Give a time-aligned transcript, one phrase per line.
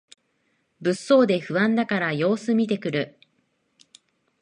[0.81, 3.19] 物騒で不安だから様子みてくる